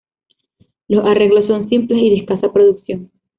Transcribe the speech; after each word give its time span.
Los 0.87 1.05
arreglos 1.05 1.45
son 1.45 1.69
simples 1.69 2.01
y 2.01 2.09
de 2.09 2.15
escasa 2.21 2.51
producción. 2.51 3.11